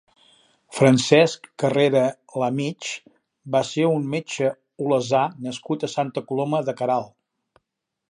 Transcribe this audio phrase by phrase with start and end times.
[0.77, 2.01] Francesc Carrera
[2.43, 2.89] Lamich
[3.57, 4.53] va ser un metge
[4.89, 7.17] olesà nascut a Santa Coloma de Queralt.